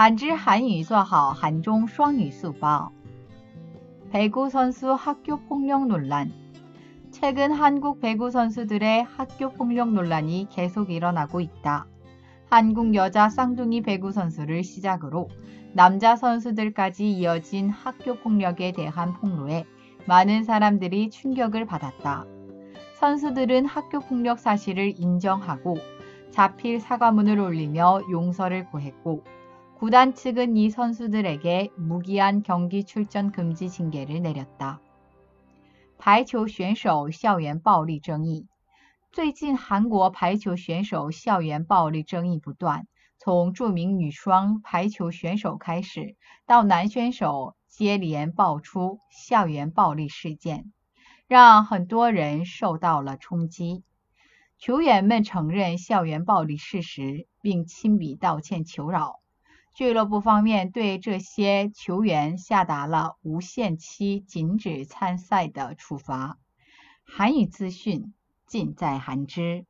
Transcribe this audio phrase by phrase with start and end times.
[0.00, 2.66] 한지 한유 좌하 한종 수학유 수보
[4.10, 6.32] 배구 선수 학교 폭력 논란
[7.10, 11.86] 최근 한국 배구 선수들의 학교 폭력 논란이 계속 일어나고 있다.
[12.48, 15.28] 한국 여자 쌍둥이 배구 선수를 시작으로
[15.74, 19.66] 남자 선수들까지 이어진 학교 폭력에 대한 폭로에
[20.06, 22.24] 많은 사람들이 충격을 받았다.
[22.94, 25.76] 선수들은 학교 폭력 사실을 인정하고
[26.30, 29.24] 자필 사과문을 올리며 용서를 구했고
[29.79, 34.79] 구단 측은 이 선수들에게 무기한 경기 출전 금지 징계를 내렸다.
[35.97, 38.47] 排球选手校园暴力争议
[42.39, 42.87] 不断。
[43.17, 50.71] 从着名女双排球选手开始，到男选手接连爆出校园暴力事件，
[51.27, 53.83] 让很多人受到了冲击。
[54.57, 59.21] 球员们承认校园暴力事实，并亲笔道歉求饶。
[59.72, 66.38] 俱乐部方面对这些球员下达了无限期禁止参赛的处罚。
[67.04, 68.12] 韩语资讯
[68.46, 69.66] 尽在韩知。